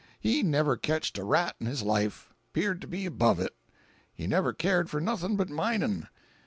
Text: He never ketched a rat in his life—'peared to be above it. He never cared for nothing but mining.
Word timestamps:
He 0.19 0.41
never 0.41 0.77
ketched 0.77 1.19
a 1.19 1.23
rat 1.23 1.55
in 1.59 1.67
his 1.67 1.83
life—'peared 1.83 2.81
to 2.81 2.87
be 2.87 3.05
above 3.05 3.39
it. 3.39 3.55
He 4.11 4.25
never 4.25 4.51
cared 4.51 4.89
for 4.89 4.99
nothing 4.99 5.35
but 5.35 5.47
mining. 5.51 6.07